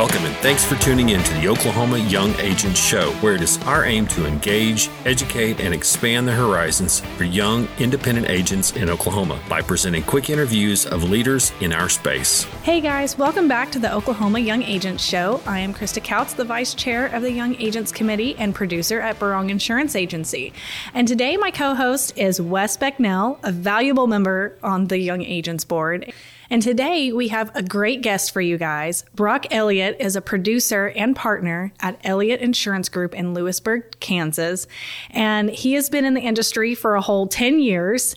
[0.00, 3.62] Welcome and thanks for tuning in to the Oklahoma Young Agents Show, where it is
[3.64, 9.38] our aim to engage, educate, and expand the horizons for young independent agents in Oklahoma
[9.46, 12.44] by presenting quick interviews of leaders in our space.
[12.62, 15.42] Hey guys, welcome back to the Oklahoma Young Agents Show.
[15.44, 19.18] I am Krista Couts, the Vice Chair of the Young Agents Committee and producer at
[19.18, 20.54] Barong Insurance Agency.
[20.94, 25.66] And today my co host is Wes Becknell, a valuable member on the Young Agents
[25.66, 26.10] Board.
[26.50, 29.04] And today we have a great guest for you guys.
[29.14, 34.66] Brock Elliot is a producer and partner at Elliot Insurance Group in Louisburg, Kansas.
[35.10, 38.16] And he has been in the industry for a whole 10 years,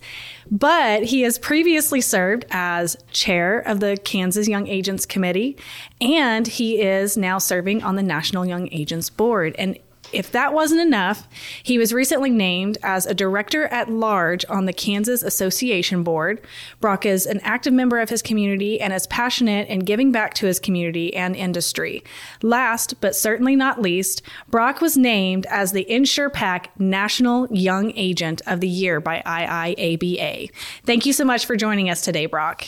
[0.50, 5.56] but he has previously served as chair of the Kansas Young Agents Committee,
[6.02, 9.56] and he is now serving on the National Young Agents Board.
[9.60, 9.78] And
[10.14, 11.28] if that wasn't enough,
[11.64, 16.42] he was recently named as a director at large on the Kansas Association Board.
[16.80, 20.46] Brock is an active member of his community and is passionate in giving back to
[20.46, 22.04] his community and industry.
[22.42, 28.60] Last, but certainly not least, Brock was named as the InsurPac National Young Agent of
[28.60, 30.52] the Year by IIABA.
[30.86, 32.66] Thank you so much for joining us today, Brock.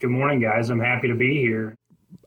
[0.00, 0.70] Good morning, guys.
[0.70, 1.74] I'm happy to be here.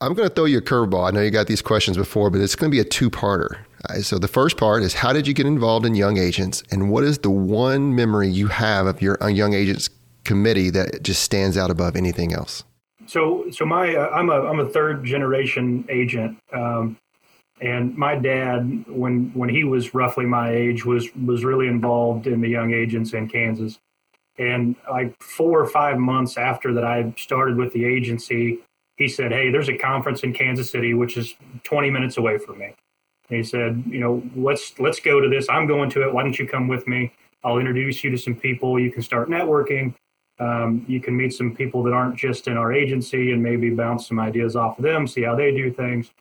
[0.01, 1.07] I'm going to throw you a curveball.
[1.07, 3.59] I know you got these questions before, but it's going to be a two parter.
[4.01, 7.03] So the first part is how did you get involved in Young Agents, and what
[7.03, 9.89] is the one memory you have of your uh, Young Agents
[10.23, 12.63] committee that just stands out above anything else?
[13.07, 16.97] So, so my uh, I'm a I'm a third generation agent, um,
[17.59, 22.41] and my dad, when when he was roughly my age, was was really involved in
[22.41, 23.79] the Young Agents in Kansas.
[24.37, 28.59] And like four or five months after that, I started with the agency.
[28.97, 32.59] He said, "Hey, there's a conference in Kansas City, which is 20 minutes away from
[32.59, 32.73] me."
[33.31, 35.47] He said, you know, let's let's go to this.
[35.49, 36.13] I'm going to it.
[36.13, 37.13] Why don't you come with me?
[37.43, 38.79] I'll introduce you to some people.
[38.79, 39.95] You can start networking.
[40.39, 44.07] Um, you can meet some people that aren't just in our agency and maybe bounce
[44.07, 46.11] some ideas off of them, see how they do things.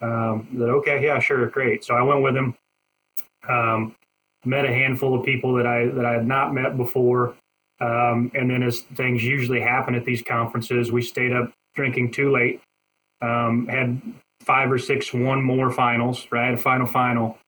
[0.00, 1.84] Um, that okay, yeah, sure, great.
[1.84, 2.56] So I went with him.
[3.48, 3.94] Um,
[4.44, 7.34] met a handful of people that I that I had not met before.
[7.80, 12.30] Um, and then as things usually happen at these conferences, we stayed up drinking too
[12.30, 12.60] late.
[13.22, 14.00] Um, had
[14.50, 16.54] five or six one more finals, right?
[16.54, 17.38] A final final.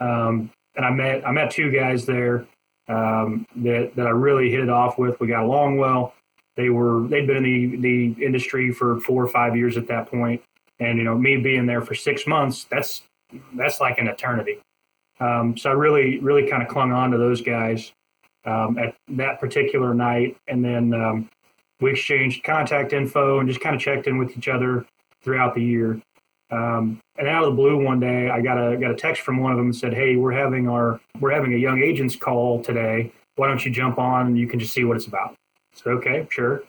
[0.00, 2.46] Um, and I met I met two guys there
[2.88, 5.20] um, that that I really hit it off with.
[5.20, 6.14] We got along well.
[6.56, 10.10] They were they'd been in the the industry for four or five years at that
[10.10, 10.42] point,
[10.78, 13.02] and you know me being there for six months, that's
[13.52, 14.58] that's like an eternity.
[15.20, 17.92] Um, so I really really kind of clung on to those guys
[18.46, 21.28] um, at that particular night, and then um,
[21.82, 24.86] we exchanged contact info and just kind of checked in with each other
[25.22, 26.00] throughout the year.
[26.50, 29.38] Um, and out of the blue one day, I got a got a text from
[29.38, 32.62] one of them and said, "Hey, we're having our we're having a young agents call
[32.62, 33.12] today.
[33.36, 35.34] Why don't you jump on and you can just see what it's about?"
[35.74, 36.62] Said, "Okay, sure."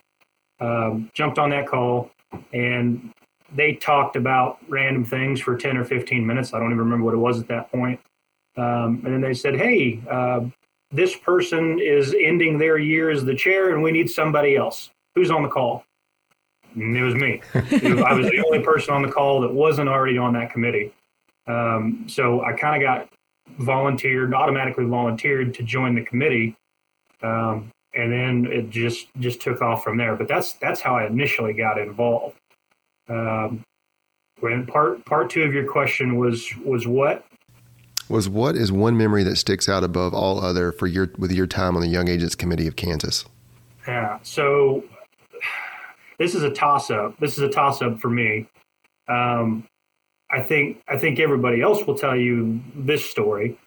[0.60, 2.10] Um, jumped on that call
[2.54, 3.12] and
[3.56, 6.54] they talked about random things for 10 or 15 minutes.
[6.54, 8.00] I don't even remember what it was at that point.
[8.58, 10.42] Um, and then they said, "Hey, uh,
[10.92, 14.90] this person is ending their year as the chair, and we need somebody else.
[15.16, 15.86] Who's on the call?"
[16.76, 17.42] It was me.
[17.54, 20.94] I was the only person on the call that wasn't already on that committee.
[21.48, 23.10] Um, so I kind of got
[23.60, 26.56] volunteered, automatically volunteered to join the committee,
[27.24, 30.16] um, and then it just just took off from there.
[30.16, 32.38] But that's that's how I initially got involved.
[33.10, 33.64] Um,
[34.40, 37.26] when part part two of your question was was what
[38.10, 41.48] was what is one memory that sticks out above all other for your with your
[41.48, 43.26] time on the Young Agents Committee of Kansas?
[43.88, 44.20] Yeah.
[44.24, 44.84] So
[46.20, 47.18] this is a toss up.
[47.20, 48.48] This is a toss up for me.
[49.08, 49.68] Um,
[50.32, 53.58] I think I think everybody else will tell you this story.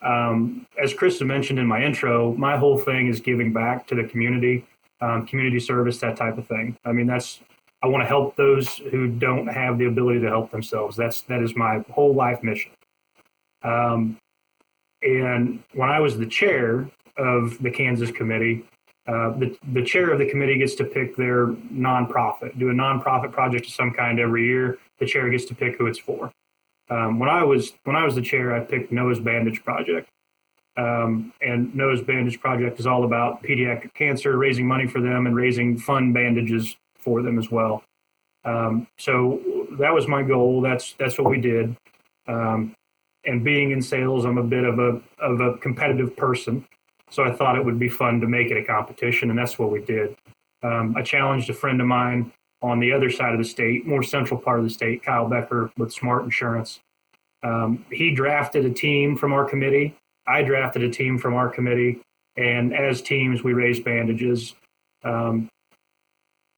[0.00, 4.04] Um, as Krista mentioned in my intro, my whole thing is giving back to the
[4.04, 4.64] community,
[5.00, 6.76] um, community service, that type of thing.
[6.84, 7.40] I mean, that's
[7.82, 10.96] I want to help those who don't have the ability to help themselves.
[10.96, 12.72] That's that is my whole life mission.
[13.62, 14.18] Um,
[15.02, 18.64] and when I was the chair of the Kansas committee,
[19.08, 23.32] uh, the, the chair of the committee gets to pick their nonprofit, do a nonprofit
[23.32, 24.78] project of some kind every year.
[24.98, 26.30] The chair gets to pick who it's for.
[26.90, 30.08] Um, when I was when I was the chair, I picked Noah's Bandage Project,
[30.76, 35.34] um, and Noah's Bandage Project is all about pediatric cancer, raising money for them, and
[35.34, 37.82] raising fun bandages for them as well.
[38.44, 39.40] Um, so
[39.78, 40.60] that was my goal.
[40.60, 41.76] That's that's what we did.
[42.26, 42.74] Um,
[43.24, 46.66] and being in sales, I'm a bit of a of a competitive person.
[47.10, 49.70] So I thought it would be fun to make it a competition, and that's what
[49.70, 50.16] we did.
[50.62, 52.32] Um, I challenged a friend of mine
[52.62, 55.70] on the other side of the state, more central part of the state, Kyle Becker
[55.76, 56.80] with Smart Insurance.
[57.42, 59.94] Um, he drafted a team from our committee.
[60.26, 62.00] I drafted a team from our committee,
[62.36, 64.54] and as teams, we raised bandages.
[65.04, 65.48] Um,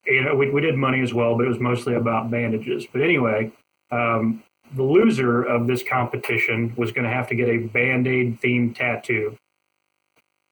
[0.06, 2.86] you know, we, we did money as well, but it was mostly about bandages.
[2.90, 3.52] But anyway,
[3.90, 4.42] um,
[4.74, 8.74] the loser of this competition was going to have to get a band aid themed
[8.76, 9.36] tattoo.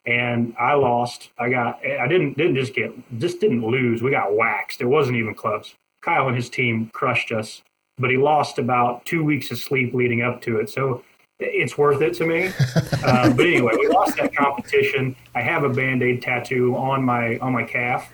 [0.07, 1.31] And I lost.
[1.39, 1.81] I got.
[1.85, 4.03] I didn't didn't just get just didn't lose.
[4.03, 4.81] We got waxed.
[4.81, 5.75] It wasn't even close.
[6.03, 7.63] Kyle and his team crushed us,
[7.99, 10.71] but he lost about two weeks of sleep leading up to it.
[10.71, 11.03] So
[11.41, 12.47] it's worth it to me.
[13.05, 15.15] uh, but anyway, we lost that competition.
[15.35, 18.13] I have a band aid tattoo on my on my calf.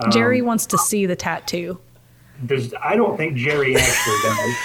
[0.00, 1.78] Um, Jerry wants to see the tattoo.
[2.46, 4.56] Does I don't think Jerry actually does.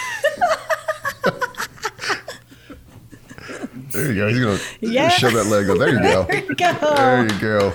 [4.00, 4.28] There you go.
[4.30, 5.10] He's gonna yeah.
[5.10, 5.68] show that leg.
[5.80, 6.24] There you go.
[6.24, 6.74] There you go.
[6.96, 7.74] There you go.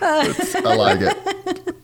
[0.00, 1.76] I like it.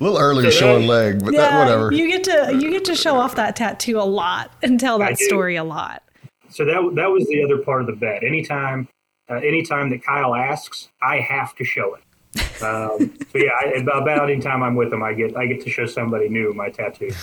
[0.00, 1.92] A little early showing leg, but yeah, that, whatever.
[1.92, 5.18] You get to you get to show off that tattoo a lot and tell that
[5.18, 6.04] story a lot.
[6.50, 8.22] So that that was the other part of the bet.
[8.22, 8.88] Anytime,
[9.28, 12.62] uh, anytime that Kyle asks, I have to show it.
[12.62, 15.70] Um, so yeah, I, about any time I'm with him, I get I get to
[15.70, 17.10] show somebody new my tattoo.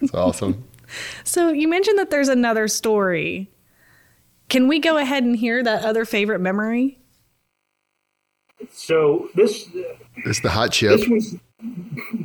[0.00, 0.64] It's awesome.
[1.22, 3.48] so you mentioned that there's another story
[4.52, 6.98] can we go ahead and hear that other favorite memory?
[8.70, 9.66] So this
[10.26, 11.00] is the hot chip.
[11.00, 11.34] This one's,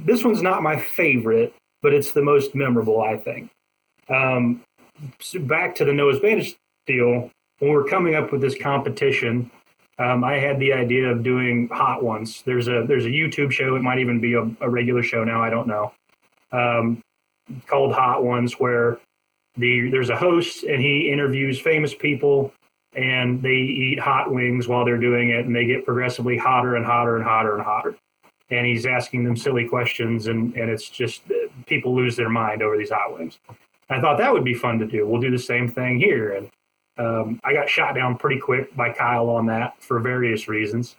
[0.05, 3.49] this one's not my favorite, but it's the most memorable, I think.
[4.09, 4.61] Um,
[5.19, 9.49] so back to the Noah's Bandage deal, when we are coming up with this competition,
[9.97, 12.43] um, I had the idea of doing hot ones.
[12.45, 13.77] There's a there's a YouTube show.
[13.77, 15.41] It might even be a, a regular show now.
[15.41, 15.93] I don't know.
[16.51, 17.01] Um,
[17.67, 18.99] called Hot Ones, where
[19.57, 22.53] the there's a host and he interviews famous people
[22.93, 26.85] and they eat hot wings while they're doing it and they get progressively hotter and
[26.85, 27.95] hotter and hotter and hotter.
[28.49, 31.23] And he's asking them silly questions and and it's just
[31.65, 33.39] people lose their mind over these hot wings.
[33.89, 35.07] I thought that would be fun to do.
[35.07, 36.33] We'll do the same thing here.
[36.33, 36.49] And
[36.99, 40.95] um, i got shot down pretty quick by kyle on that for various reasons.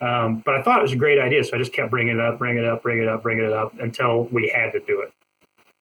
[0.00, 1.44] Um, but i thought it was a great idea.
[1.44, 3.52] So i just kept bringing it up bringing it up bringing it up bringing it
[3.52, 5.12] up until we had to do it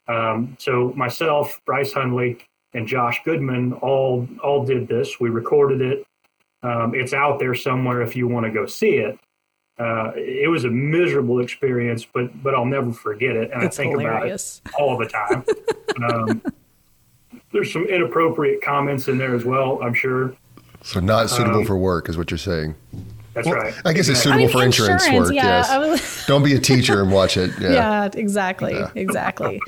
[0.07, 2.37] um, so myself, Bryce Hundley,
[2.73, 5.19] and Josh Goodman all all did this.
[5.19, 6.05] We recorded it.
[6.63, 9.19] Um, it's out there somewhere if you want to go see it.
[9.79, 13.83] Uh, it was a miserable experience, but but I'll never forget it, and it's I
[13.83, 14.61] think hilarious.
[14.65, 15.45] about it all the time.
[16.09, 16.41] um,
[17.51, 19.79] there's some inappropriate comments in there as well.
[19.81, 20.35] I'm sure.
[20.83, 22.75] So not suitable um, for work is what you're saying.
[23.37, 23.73] That's well, right.
[23.85, 25.35] I guess it's suitable I mean, for insurance, insurance work.
[25.35, 26.25] Yeah, yes.
[26.27, 27.51] Don't be a teacher and watch it.
[27.61, 28.73] Yeah, yeah exactly.
[28.73, 28.89] Yeah.
[28.95, 29.61] Exactly.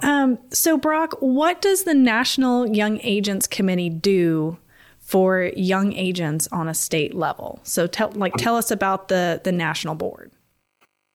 [0.00, 4.56] Um, so, Brock, what does the National Young Agents Committee do
[4.98, 7.60] for young agents on a state level?
[7.64, 10.32] So, tell like tell us about the the national board.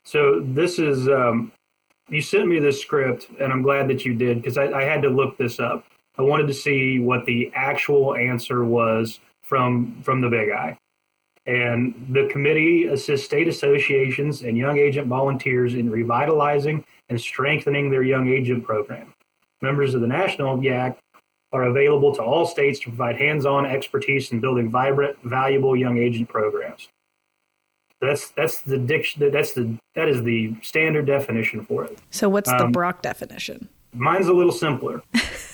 [0.06, 1.52] So, this is um,
[2.10, 5.02] you sent me this script, and I'm glad that you did because I, I had
[5.02, 5.84] to look this up.
[6.20, 10.78] I wanted to see what the actual answer was from from the Big I.
[11.48, 18.04] And the committee assists state associations and young agent volunteers in revitalizing and strengthening their
[18.04, 19.14] young agent program.
[19.62, 20.98] Members of the National YAC
[21.54, 26.28] are available to all states to provide hands-on expertise in building vibrant, valuable young agent
[26.28, 26.90] programs.
[28.02, 29.32] That's that's the diction.
[29.32, 31.98] That's the that is the standard definition for it.
[32.12, 33.70] So what's um, the Brock definition?
[33.94, 35.02] Mine's a little simpler.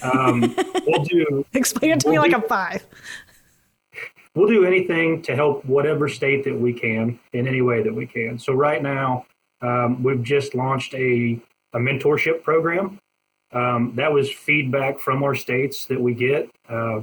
[0.01, 0.53] Um,
[0.87, 1.45] we'll do.
[1.53, 2.85] Explain it to we'll me like a five.
[4.35, 8.07] We'll do anything to help whatever state that we can in any way that we
[8.07, 8.39] can.
[8.39, 9.25] So right now,
[9.61, 11.39] um, we've just launched a,
[11.73, 12.99] a mentorship program.
[13.51, 16.49] Um, that was feedback from our states that we get.
[16.67, 17.01] Uh,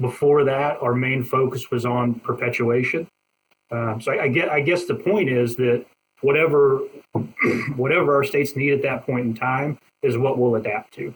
[0.00, 3.06] before that, our main focus was on perpetuation.
[3.70, 5.86] Uh, so I, I, get, I guess the point is that
[6.22, 6.80] whatever
[7.76, 11.14] whatever our states need at that point in time is what we'll adapt to.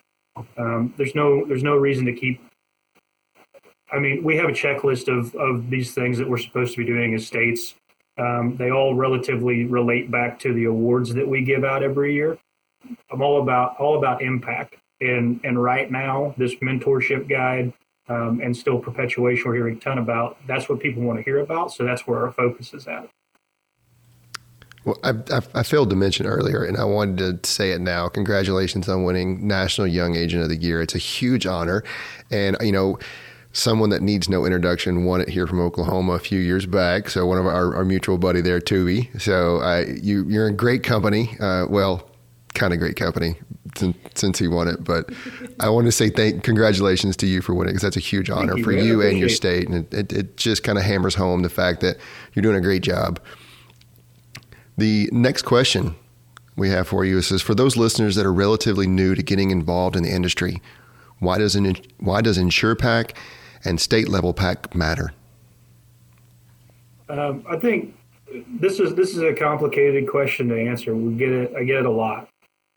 [0.58, 2.40] Um, there's no there's no reason to keep.
[3.92, 6.84] I mean, we have a checklist of of these things that we're supposed to be
[6.84, 7.74] doing as states.
[8.18, 12.38] Um, they all relatively relate back to the awards that we give out every year.
[13.10, 17.72] I'm all about all about impact, and and right now this mentorship guide
[18.08, 20.38] um, and still perpetuation we're hearing a ton about.
[20.46, 23.08] That's what people want to hear about, so that's where our focus is at.
[24.84, 28.08] Well, I, I, I, failed to mention earlier, and I wanted to say it now.
[28.08, 30.80] Congratulations on winning National Young Agent of the Year.
[30.80, 31.82] It's a huge honor,
[32.30, 32.98] and you know
[33.56, 37.08] someone that needs no introduction won it here from Oklahoma a few years back.
[37.08, 39.18] So one of our, our mutual buddy there, Tubi.
[39.20, 41.36] So uh, you you're in great company.
[41.40, 42.10] Uh, well,
[42.52, 43.36] kind of great company
[43.76, 44.84] since, since, he won it.
[44.84, 45.10] But
[45.58, 48.58] I want to say thank congratulations to you for winning because that's a huge honor
[48.58, 51.42] you, for you and your state, and it, it, it just kind of hammers home
[51.42, 51.96] the fact that
[52.34, 53.20] you're doing a great job.
[54.76, 55.96] The next question
[56.56, 59.50] we have for you is says, for those listeners that are relatively new to getting
[59.50, 60.60] involved in the industry,
[61.18, 63.12] why does an, why does InsurPac
[63.66, 65.12] and state level PAC matter?
[67.08, 67.94] Um, I think
[68.60, 70.94] this is this is a complicated question to answer.
[70.94, 71.54] We get it.
[71.56, 72.28] I get it a lot.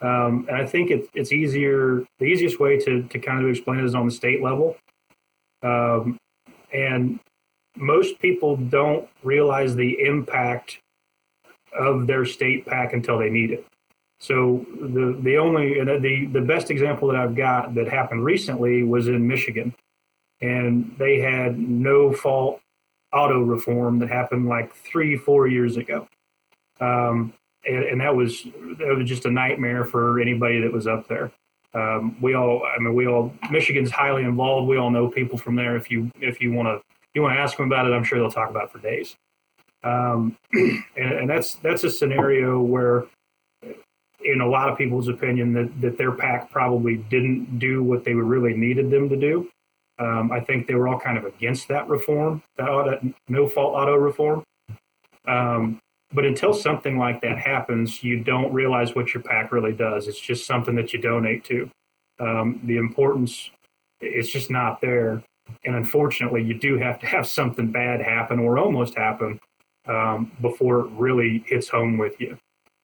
[0.01, 2.05] Um, and I think it's it's easier.
[2.19, 4.77] The easiest way to to kind of explain it is on the state level.
[5.61, 6.17] Um,
[6.73, 7.19] and
[7.75, 10.79] most people don't realize the impact
[11.77, 13.65] of their state pack until they need it.
[14.19, 19.07] So the the only the the best example that I've got that happened recently was
[19.07, 19.73] in Michigan,
[20.41, 22.61] and they had no fault
[23.13, 26.07] auto reform that happened like three four years ago,
[26.79, 27.33] um,
[27.65, 28.43] and, and, that was
[28.77, 31.31] that was just a nightmare for anybody that was up there.
[31.73, 34.67] Um, we all, I mean, we all Michigan's highly involved.
[34.67, 35.75] We all know people from there.
[35.75, 36.81] If you if you want to
[37.13, 39.15] you want to ask them about it, I'm sure they'll talk about it for days.
[39.83, 43.05] Um, and, and that's that's a scenario where
[44.23, 48.13] in a lot of people's opinion, that, that their pack probably didn't do what they
[48.13, 49.49] really needed them to do.
[49.99, 53.75] Um, I think they were all kind of against that reform, that auto, no fault
[53.75, 54.43] auto reform.
[55.27, 55.79] Um,
[56.13, 60.07] but until something like that happens, you don't realize what your pack really does.
[60.07, 61.69] It's just something that you donate to.
[62.19, 63.51] Um, the importance,
[63.99, 65.21] it's just not there.
[65.65, 69.39] And unfortunately, you do have to have something bad happen or almost happen
[69.87, 72.37] um, before it really hits home with you.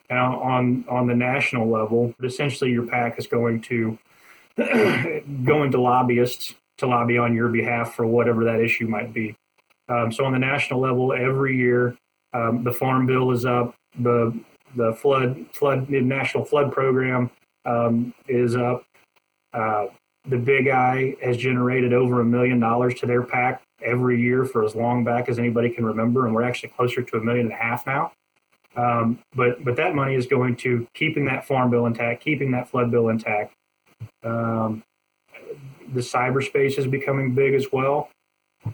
[0.10, 3.98] Now, on on the national level, essentially your PAC is going to
[5.44, 9.36] going to lobbyists to lobby on your behalf for whatever that issue might be.
[9.88, 11.96] Um, so on the national level, every year
[12.34, 14.38] um, the farm bill is up, the
[14.76, 17.30] the flood flood national flood program
[17.66, 18.84] um, is up.
[19.54, 19.86] Uh,
[20.28, 24.66] the Big I has generated over a million dollars to their PAC every year for
[24.66, 27.54] as long back as anybody can remember, and we're actually closer to a million and
[27.54, 28.12] a half now.
[28.76, 32.68] Um, but but that money is going to keeping that farm bill intact, keeping that
[32.68, 33.54] flood bill intact.
[34.24, 34.84] Um,
[35.94, 38.10] the cyberspace is becoming big as well.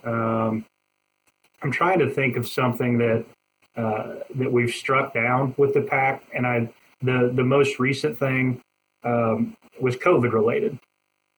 [0.03, 0.65] Um,
[1.61, 3.25] I'm trying to think of something that
[3.75, 6.69] uh, that we've struck down with the pack, and I
[7.01, 8.61] the the most recent thing
[9.03, 10.77] um, was COVID related.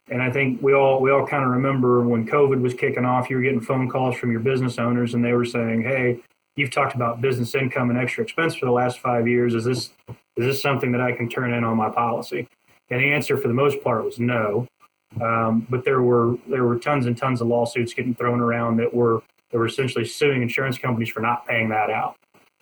[0.10, 3.30] And I think we all we all kind of remember when COVID was kicking off,
[3.30, 6.20] you were getting phone calls from your business owners, and they were saying, "Hey,
[6.56, 9.56] you've talked about business income and extra expense for the last five years.
[9.56, 12.48] Is this is this something that I can turn in on my policy?
[12.90, 14.68] And the answer for the most part was no.
[15.22, 18.94] Um, but there were there were tons and tons of lawsuits getting thrown around that
[18.94, 22.16] were that were essentially suing insurance companies for not paying that out.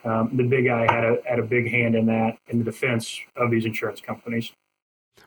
[0.04, 3.20] Um, the Big I had a had a big hand in that in the defense
[3.38, 4.52] of these insurance companies.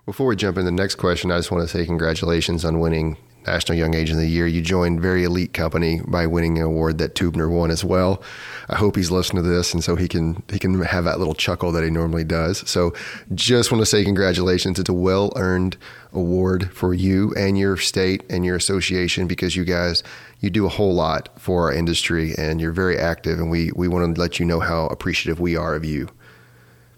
[0.06, 3.16] Before we jump into the next question, I just want to say congratulations on winning
[3.46, 4.46] National Young Agent of the Year.
[4.46, 8.22] You joined very elite company by winning an award that Tubner won as well.
[8.68, 11.34] I hope he's listening to this, and so he can he can have that little
[11.34, 12.68] chuckle that he normally does.
[12.68, 12.94] So,
[13.34, 14.78] just want to say congratulations.
[14.78, 15.76] It's a well earned
[16.12, 20.02] award for you and your state and your association because you guys
[20.40, 23.88] you do a whole lot for our industry and you're very active, and we we
[23.88, 26.08] want to let you know how appreciative we are of you.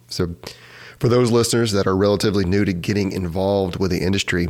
[0.08, 0.34] So.
[0.98, 4.48] For those listeners that are relatively new to getting involved with the industry,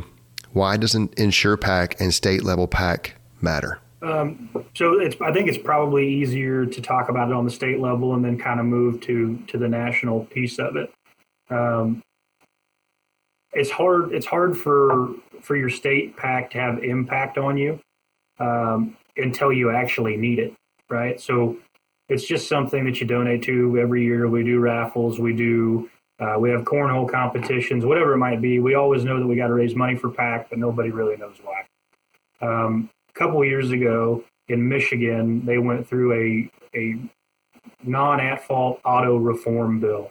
[0.56, 3.78] why doesn't InsurPac and state level PAC matter?
[4.00, 7.78] Um, so it's, I think it's probably easier to talk about it on the state
[7.78, 10.90] level and then kind of move to to the national piece of it.
[11.50, 12.02] Um,
[13.52, 14.12] it's hard.
[14.12, 15.10] It's hard for
[15.42, 17.78] for your state PAC to have impact on you
[18.38, 20.54] um, until you actually need it,
[20.88, 21.20] right?
[21.20, 21.58] So
[22.08, 24.26] it's just something that you donate to every year.
[24.28, 25.18] We do raffles.
[25.18, 28.58] We do uh, we have cornhole competitions, whatever it might be.
[28.58, 31.36] We always know that we got to raise money for PAC, but nobody really knows
[31.42, 31.66] why.
[32.40, 36.98] Um, a couple years ago in Michigan, they went through a a
[37.84, 40.10] non at fault auto reform bill.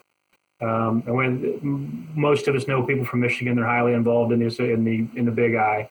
[0.61, 4.59] Um, and when most of us know people from Michigan, they're highly involved in this
[4.59, 5.89] in the in the Big I.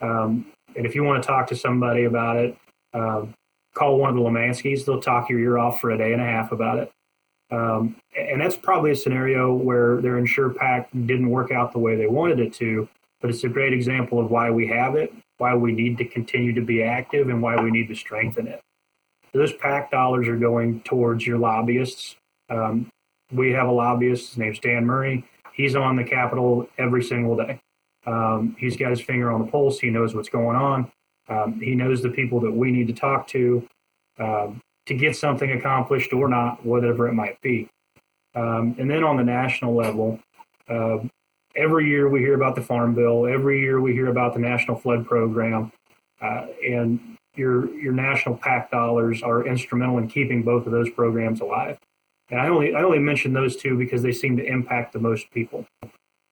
[0.00, 0.46] Um,
[0.76, 2.56] and if you want to talk to somebody about it,
[2.94, 3.26] uh,
[3.74, 4.84] call one of the Lemanskis.
[4.84, 6.92] They'll talk your ear off for a day and a half about it.
[7.50, 11.96] Um, and that's probably a scenario where their insure pack didn't work out the way
[11.96, 12.88] they wanted it to,
[13.20, 16.52] but it's a great example of why we have it, why we need to continue
[16.52, 18.60] to be active, and why we need to strengthen it.
[19.32, 22.16] Those PAC dollars are going towards your lobbyists.
[22.50, 22.90] Um,
[23.32, 25.24] we have a lobbyist, his name's Dan Murray.
[25.52, 27.60] He's on the Capitol every single day.
[28.06, 29.80] Um, he's got his finger on the pulse.
[29.80, 30.90] He knows what's going on.
[31.28, 33.66] Um, he knows the people that we need to talk to.
[34.18, 37.68] Um, to get something accomplished or not, whatever it might be.
[38.34, 40.18] Um, and then on the national level,
[40.68, 40.98] uh,
[41.54, 43.26] every year we hear about the Farm Bill.
[43.26, 45.72] Every year we hear about the National Flood Program,
[46.20, 51.40] uh, and your your national PAC dollars are instrumental in keeping both of those programs
[51.40, 51.78] alive.
[52.30, 55.30] And I only I only mention those two because they seem to impact the most
[55.30, 55.66] people.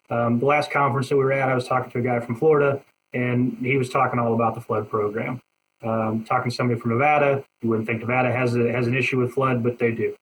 [0.09, 2.37] Um, the last conference that we were at, I was talking to a guy from
[2.37, 2.83] Florida,
[3.13, 5.41] and he was talking all about the flood program.
[5.83, 9.21] Um, talking to somebody from Nevada, you wouldn't think Nevada has a, has an issue
[9.21, 10.17] with flood, but they do.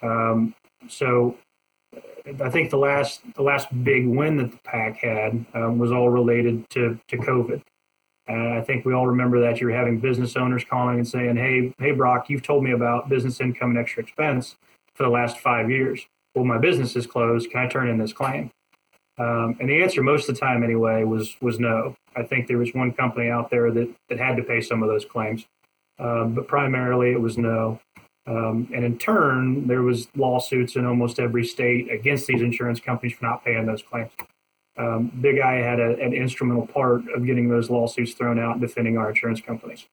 [0.00, 0.54] Um,
[0.88, 1.36] so
[2.40, 6.08] I think the last the last big win that the PAC had um, was all
[6.08, 7.62] related to to COVID.
[8.28, 11.74] And I think we all remember that you're having business owners calling and saying, "Hey,
[11.78, 14.56] hey, Brock, you've told me about business income and extra expense
[14.94, 16.06] for the last five years.
[16.34, 17.50] Well, my business is closed.
[17.50, 18.50] Can I turn in this claim?"
[19.18, 21.94] Um, and the answer, most of the time anyway, was was no.
[22.16, 24.88] I think there was one company out there that that had to pay some of
[24.88, 25.46] those claims,
[25.98, 27.80] um, but primarily it was no.
[28.26, 33.16] Um, and in turn, there was lawsuits in almost every state against these insurance companies
[33.16, 34.12] for not paying those claims.
[34.78, 38.60] Um, Big I had a, an instrumental part of getting those lawsuits thrown out and
[38.60, 39.86] defending our insurance companies.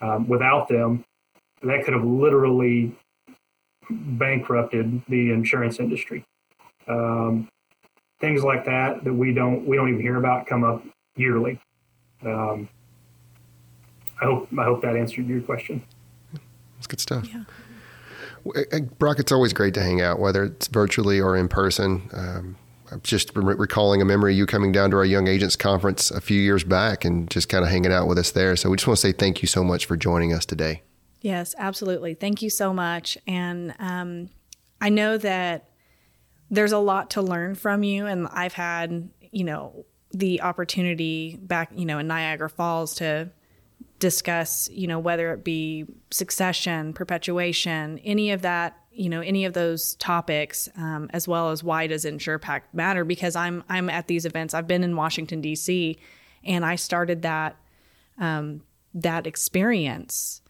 [0.00, 1.04] Um, without them,
[1.62, 2.94] that could have literally
[3.88, 6.24] bankrupted the insurance industry.
[6.88, 7.48] Um,
[8.20, 10.82] things like that that we don't we don't even hear about come up
[11.16, 11.60] yearly.
[12.24, 12.68] Um,
[14.20, 15.84] I hope I hope that answered your question.
[16.76, 17.28] That's good stuff.
[17.28, 17.44] Yeah.
[18.98, 22.08] Brock, it's always great to hang out, whether it's virtually or in person.
[22.12, 22.56] Um,
[22.92, 26.12] I'm just re- recalling a memory of you coming down to our Young Agents Conference
[26.12, 28.54] a few years back and just kind of hanging out with us there.
[28.54, 30.82] So we just want to say thank you so much for joining us today.
[31.22, 32.14] Yes, absolutely.
[32.14, 33.18] Thank you so much.
[33.26, 34.30] And um,
[34.80, 35.70] I know that
[36.50, 41.70] there's a lot to learn from you, and I've had, you know, the opportunity back,
[41.74, 43.30] you know, in Niagara Falls to
[43.98, 49.52] discuss, you know, whether it be succession, perpetuation, any of that, you know, any of
[49.52, 53.04] those topics, um, as well as why does InsurPac matter?
[53.04, 54.54] Because I'm I'm at these events.
[54.54, 55.98] I've been in Washington D.C.
[56.44, 57.56] and I started that
[58.18, 58.62] um,
[58.94, 60.40] that experience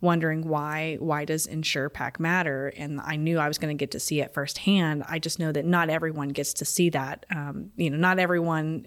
[0.00, 2.72] wondering why why does InsurPac matter?
[2.76, 5.04] And i knew i was going to get to see it firsthand.
[5.08, 7.26] I just know that not everyone gets to see that.
[7.34, 8.86] Um, you know not everyone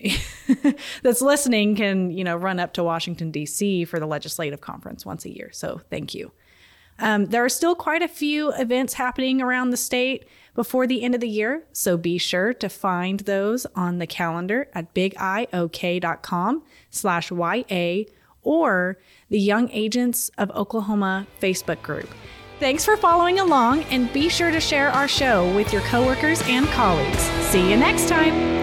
[1.04, 5.26] that's listening can you know run up to washington d.c for the legislative conference once
[5.26, 5.50] a year.
[5.52, 6.32] So thank you.
[7.00, 11.16] Um, there are still quite a few events happening around the state before the end
[11.16, 17.32] of the year, so be sure to find those on the calendar at bigiok.com slash
[17.32, 18.04] YA
[18.44, 18.98] or
[19.30, 22.10] the Young Agents of Oklahoma Facebook group.
[22.60, 26.66] Thanks for following along and be sure to share our show with your coworkers and
[26.68, 27.24] colleagues.
[27.50, 28.63] See you next time.